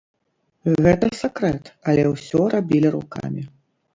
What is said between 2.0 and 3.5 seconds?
ўсё рабілі рукамі.